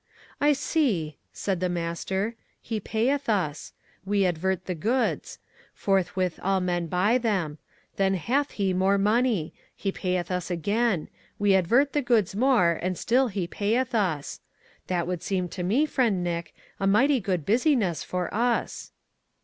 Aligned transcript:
"I 0.41 0.53
see," 0.53 1.17
said 1.31 1.59
the 1.59 1.69
Master, 1.69 2.33
"he 2.59 2.79
payeth 2.79 3.29
us. 3.29 3.71
We 4.03 4.25
advert 4.25 4.65
the 4.65 4.73
goods. 4.73 5.37
Forthwith 5.75 6.39
all 6.41 6.59
men 6.59 6.87
buy 6.87 7.19
them. 7.19 7.59
Then 7.97 8.15
hath 8.15 8.49
he 8.53 8.73
more 8.73 8.97
money. 8.97 9.53
He 9.75 9.91
payeth 9.91 10.31
us 10.31 10.49
again. 10.49 11.07
We 11.37 11.53
advert 11.55 11.93
the 11.93 12.01
goods 12.01 12.33
more 12.35 12.79
and 12.81 12.97
still 12.97 13.27
he 13.27 13.45
payeth 13.45 13.93
us. 13.93 14.39
That 14.87 15.05
would 15.05 15.21
seem 15.21 15.47
to 15.49 15.61
me, 15.61 15.85
friend 15.85 16.23
Nick, 16.23 16.55
a 16.79 16.87
mighty 16.87 17.19
good 17.19 17.45
busyness 17.45 18.03
for 18.03 18.33
us." 18.33 18.91